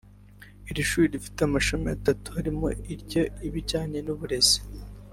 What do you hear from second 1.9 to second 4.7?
atatu harimo iry’ibijyanye n’uburezi